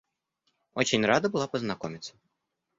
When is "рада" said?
1.05-1.29